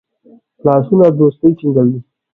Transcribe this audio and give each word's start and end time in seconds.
لاسونه 0.65 1.07
دوستی 1.17 1.51
ټینګوي 1.59 1.99